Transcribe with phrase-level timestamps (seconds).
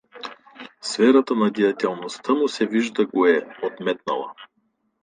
[0.81, 4.33] Сферата на деятелността му, се вижда, го е отметнала.